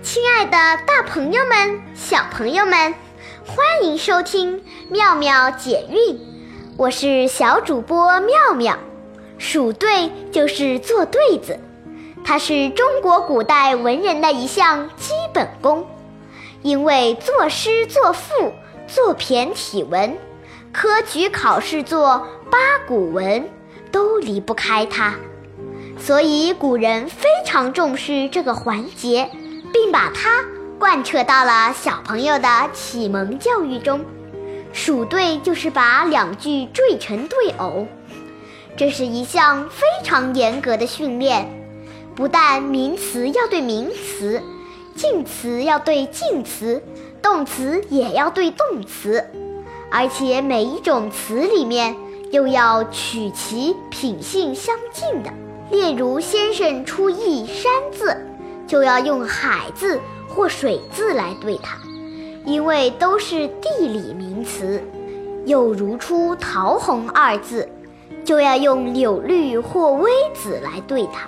[0.00, 0.52] 亲爱的，
[0.86, 2.94] 大朋友们、小朋友们，
[3.44, 6.20] 欢迎收听妙妙解韵。
[6.76, 8.78] 我是小主播妙妙。
[9.38, 11.58] 数对就是做对子，
[12.24, 15.84] 它是中国古代文人的一项基本功。
[16.62, 18.52] 因为作诗作赋、
[18.86, 20.16] 作骈体文、
[20.72, 23.48] 科举考试作八股文，
[23.90, 25.16] 都离不开它，
[25.98, 29.28] 所以古人非常重视这个环节。
[29.80, 30.44] 并把它
[30.76, 34.04] 贯彻到了小朋友的启蒙教育中。
[34.72, 37.86] 数对就是把两句缀成对偶，
[38.76, 41.48] 这是一项非常严格的训练。
[42.16, 44.42] 不但名词要对名词，
[44.96, 46.82] 近词要对近词，
[47.22, 49.24] 动词也要对动词，
[49.92, 51.96] 而且每一种词里面
[52.32, 55.30] 又要取其品性相近的。
[55.70, 58.24] 例如，先生出一山字。
[58.68, 61.78] 就要用海字或水字来对它，
[62.44, 64.80] 因为都是地理名词。
[65.46, 67.66] 又如出桃红二字，
[68.22, 71.26] 就要用柳绿或微紫来对它。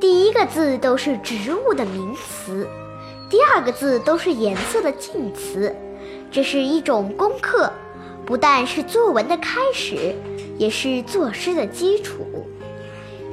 [0.00, 2.66] 第一个字都是植物的名词，
[3.30, 5.74] 第二个字都是颜色的近词。
[6.32, 7.72] 这是一种功课，
[8.26, 10.12] 不但是作文的开始，
[10.58, 12.26] 也是作诗的基础。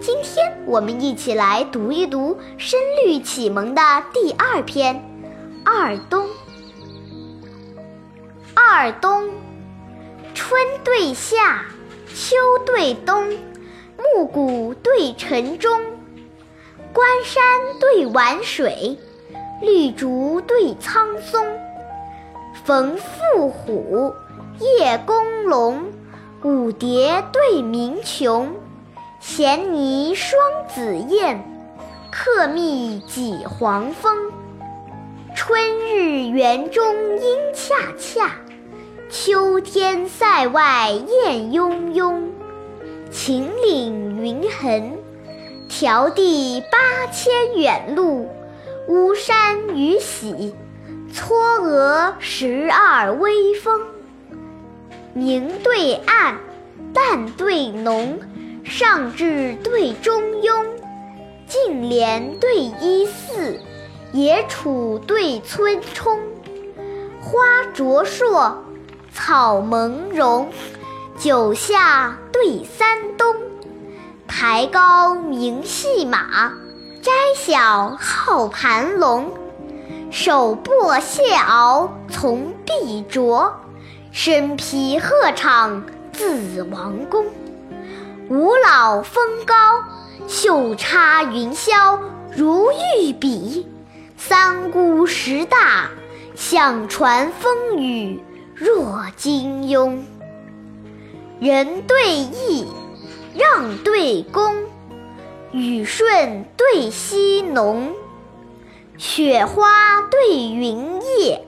[0.02, 4.95] 今天我们一起来读一读《声律启蒙》的第二篇
[5.63, 6.25] 《二冬》。
[8.55, 9.29] 二冬，
[10.33, 11.66] 春对夏，
[12.16, 12.35] 秋
[12.66, 13.38] 对冬，
[14.16, 15.79] 暮鼓对晨钟，
[16.91, 17.44] 关山
[17.79, 18.97] 对晚水，
[19.61, 21.45] 绿竹对苍松，
[22.63, 24.11] 冯妇虎，
[24.59, 25.91] 叶公龙，
[26.41, 28.55] 舞蝶对鸣琼。
[29.22, 31.44] 衔泥双紫燕，
[32.11, 34.17] 客蜜几黄蜂。
[35.36, 36.83] 春日园中
[37.19, 38.31] 莺恰恰，
[39.12, 42.31] 秋天塞外雁雍雍。
[43.12, 44.97] 秦岭云横，
[45.69, 48.28] 迢递八千远路；
[48.88, 50.56] 巫山雨洗，
[51.13, 53.79] 嵯峨十二微峰。
[55.13, 56.40] 明对暗，
[56.91, 58.19] 淡对浓。
[58.63, 60.66] 上至对中庸，
[61.47, 63.59] 近连对一四，
[64.13, 66.19] 野楚对村冲，
[67.21, 68.53] 花灼烁，
[69.13, 70.50] 草蒙茸，
[71.17, 73.35] 九夏对三冬。
[74.27, 76.53] 台高名细马，
[77.01, 79.31] 摘小号盘龙。
[80.09, 83.53] 手握谢鳌从碧卓，
[84.11, 87.25] 身披鹤氅自王宫。
[88.81, 89.53] 五老峰高，
[90.28, 92.00] 袖插云霄
[92.36, 93.64] 如玉笔；
[94.18, 95.92] 三姑石大，
[96.34, 98.19] 响传风雨
[98.56, 100.00] 若金庸。
[101.40, 102.66] 人对义，
[103.36, 104.64] 让对恭，
[105.52, 107.94] 雨顺对溪浓，
[108.98, 111.46] 雪花对云叶，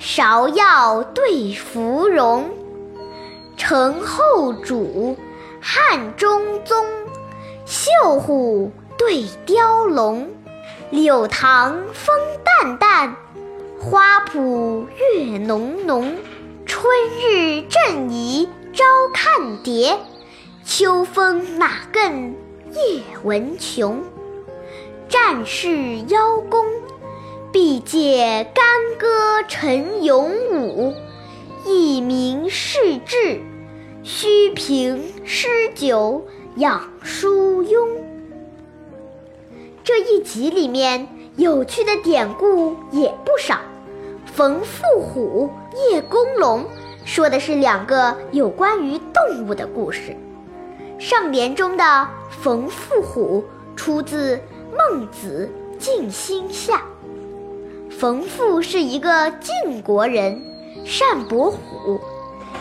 [0.00, 2.50] 芍药对芙蓉，
[3.56, 5.16] 承后主。
[5.60, 6.86] 汉中宗，
[7.66, 10.30] 绣虎对雕龙，
[10.90, 13.16] 柳塘风淡淡，
[13.78, 16.16] 花圃月浓浓。
[16.64, 19.98] 春日正宜朝看蝶，
[20.64, 22.36] 秋风哪更
[22.72, 24.04] 夜闻琼。
[25.08, 26.64] 战士邀功，
[27.50, 28.64] 必借干
[28.98, 30.94] 戈成勇武；
[31.64, 33.40] 一鸣世志。
[34.02, 36.24] 须凭诗酒
[36.56, 37.86] 养疏慵。
[39.84, 43.58] 这一集里面有趣的典故也不少。
[44.26, 45.50] 冯妇虎、
[45.90, 46.64] 叶公龙
[47.04, 50.14] 说的是两个有关于动物的故事。
[50.98, 52.08] 上联中的
[52.42, 53.44] 冯妇虎
[53.74, 54.36] 出自
[54.76, 55.48] 《孟子·
[55.78, 56.76] 尽心下》。
[57.90, 60.40] 冯妇是一个晋国人，
[60.84, 62.00] 善搏虎。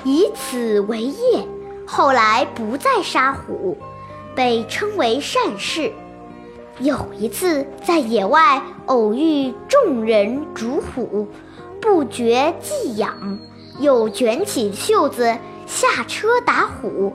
[0.08, 1.46] 以此为业，
[1.86, 3.78] 后来不再杀虎，
[4.34, 5.92] 被称为善士。
[6.80, 11.28] 有一次在野外偶遇众人逐虎，
[11.82, 13.38] 不觉寄养，
[13.82, 17.14] 又卷起袖子下车打虎，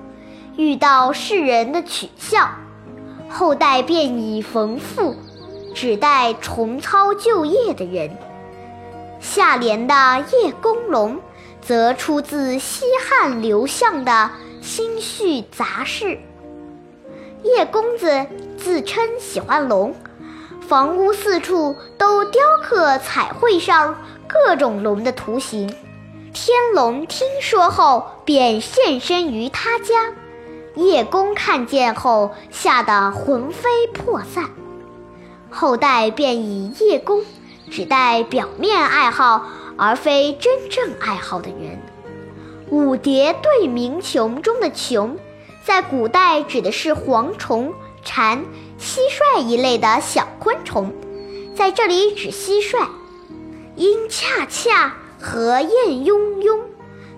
[0.58, 2.50] 遇到世人的取笑，
[3.30, 5.16] 后代便以冯妇，
[5.74, 8.10] 指代重操旧业的人。
[9.18, 9.94] 下联的
[10.30, 11.18] 叶公龙。
[11.62, 14.12] 则出自西汉刘向的
[14.60, 16.06] 《新序杂事》。
[17.44, 18.26] 叶公子
[18.58, 19.94] 自称喜欢龙，
[20.68, 23.96] 房屋四处都雕刻彩绘上
[24.28, 25.68] 各种龙的图形。
[26.32, 30.12] 天龙听说后，便现身于他家。
[30.74, 34.50] 叶公看见后，吓得魂飞魄散。
[35.50, 37.22] 后代便以叶公
[37.70, 39.46] 指代表面爱好，
[39.84, 41.76] 而非真正爱好的人。
[42.70, 45.16] 五蝶对鸣蛩中的蛩，
[45.64, 47.74] 在古代指的是蝗虫、
[48.04, 48.44] 蝉、
[48.78, 50.92] 蟋蟀一类的小昆虫，
[51.56, 52.86] 在这里指蟋蟀。
[53.74, 56.60] 因恰恰和燕雍雍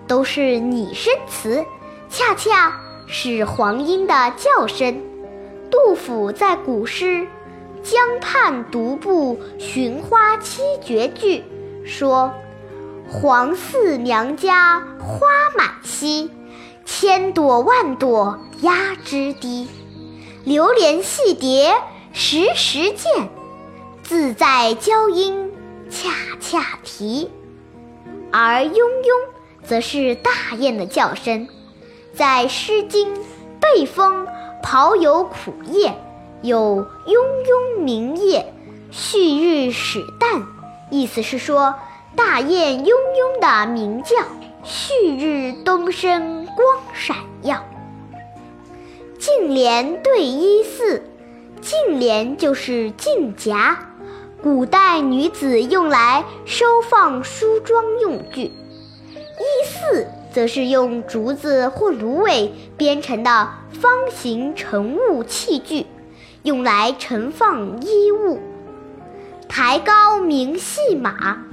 [0.07, 1.63] 都是拟声词，
[2.09, 4.99] 恰恰是黄莺的叫声。
[5.69, 7.05] 杜甫在古诗
[7.83, 11.43] 《江畔独步寻花七绝句》
[11.85, 12.33] 说。
[13.07, 16.29] 黄四娘家花满蹊，
[16.85, 19.67] 千朵万朵压枝低。
[20.43, 21.75] 流连戏蝶
[22.13, 23.29] 时时见，
[24.03, 25.51] 自在娇莺
[25.89, 26.09] 恰
[26.41, 27.29] 恰啼。
[28.31, 29.19] 而雍雍
[29.63, 31.47] 则是大雁的叫声，
[32.13, 33.15] 在《诗经·
[33.59, 34.25] 背风·
[34.63, 35.89] 庖有苦夜》
[36.41, 38.51] 有“雍雍鸣夜，
[38.91, 40.43] 旭日始旦”，
[40.89, 41.75] 意思是说。
[42.15, 44.15] 大雁雍雍的鸣叫，
[44.63, 47.63] 旭日东升，光闪耀。
[49.19, 51.03] 净莲对衣丝，
[51.61, 53.77] 净莲就是净夹，
[54.41, 58.43] 古代女子用来收放梳妆用具。
[58.43, 65.85] 衣丝则是用竹子或芦苇编成的方形盛物器具，
[66.43, 68.39] 用来盛放衣物。
[69.49, 71.43] 抬高明戏马。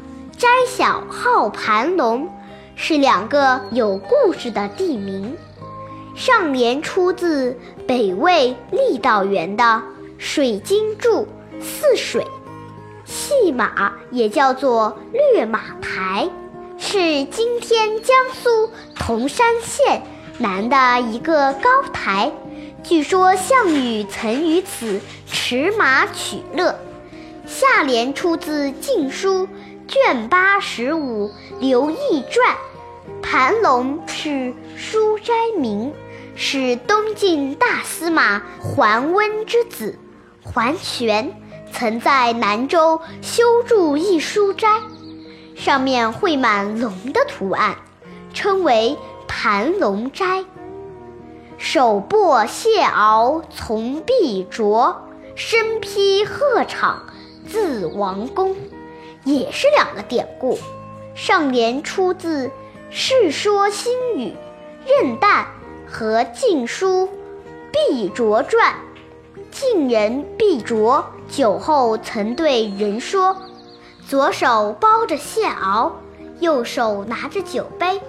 [0.43, 2.29] 摘小号盘龙，
[2.75, 5.37] 是两个有故事的地名。
[6.17, 7.57] 上联出自
[7.87, 9.63] 北魏郦道元的
[10.19, 11.21] 《水经注·
[11.61, 12.25] 泗水》。
[13.05, 16.29] 戏马也叫做掠马台，
[16.77, 20.03] 是今天江苏铜山县
[20.39, 22.33] 南的一个高台。
[22.83, 26.75] 据说项羽曾于此驰马取乐。
[27.47, 29.47] 下联出自《晋书》。
[29.93, 31.29] 卷八十五
[31.61, 32.57] 《刘毅传》，
[33.23, 35.93] 盘龙是书斋名，
[36.35, 39.99] 是东晋大司马桓温之子
[40.43, 41.39] 桓玄，
[41.75, 44.81] 曾在南州修筑一书斋，
[45.55, 47.77] 上面绘满龙的图案，
[48.33, 48.97] 称为
[49.29, 50.47] 盘龙斋。
[51.59, 55.03] 手握谢敖从碧卓，
[55.35, 56.95] 身披鹤氅
[57.47, 58.57] 自王宫。
[59.25, 60.59] 也是两个典故，
[61.15, 62.49] 上联出自
[62.91, 64.31] 《世说新语·
[64.85, 65.47] 任诞》
[65.91, 67.07] 和《晋书·
[67.71, 68.73] 毕卓传》。
[69.53, 73.37] 晋人毕卓酒后曾对人说
[74.09, 75.93] ：“左手包着蟹螯，
[76.41, 78.01] 右手拿着酒杯，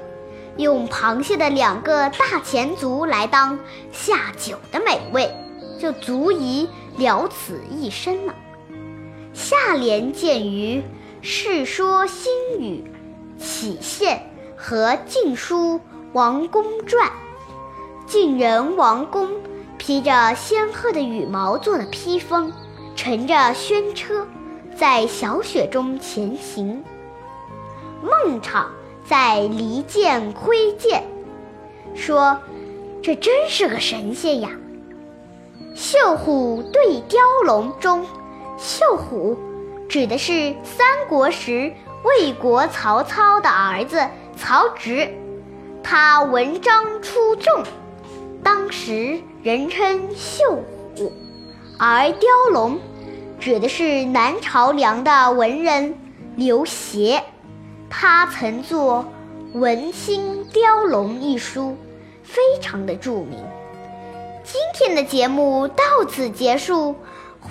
[0.58, 3.60] 用螃蟹的两个大前足来当
[3.92, 5.30] 下酒的美味，
[5.80, 6.68] 就足以
[6.98, 8.34] 了此一生了。”
[9.32, 10.82] 下联见于。
[11.26, 12.84] 《世说新语·
[13.42, 14.18] 启宪》
[14.58, 15.76] 和《晋书·
[16.12, 17.08] 王公传》，
[18.06, 19.30] 晋人王公
[19.78, 22.52] 披着仙鹤的羽毛做的披风，
[22.98, 24.28] 乘着轩车，
[24.76, 26.84] 在小雪中前行。
[28.02, 28.68] 孟昶
[29.08, 31.06] 在《离间窥见》
[31.98, 32.38] 说
[33.02, 34.50] ：“这真是个神仙呀！”
[35.74, 38.06] 《绣虎对雕龙》中，
[38.58, 39.38] 绣虎。
[39.94, 41.72] 指的是三国时
[42.04, 44.02] 魏国曹操的儿子
[44.36, 45.08] 曹植，
[45.84, 47.64] 他文章出众，
[48.44, 50.64] 当时人称绣
[50.98, 51.14] 虎。
[51.78, 52.80] 而雕龙
[53.40, 55.96] 指的是南朝梁的文人
[56.38, 57.24] 刘协，
[57.88, 59.06] 他曾作
[59.60, 61.78] 《文心雕龙》一书，
[62.24, 63.38] 非常的著名。
[64.44, 66.96] 今天的节目到此结束。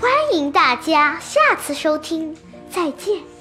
[0.01, 2.37] 欢迎大家下次收听，
[2.71, 3.32] 再见。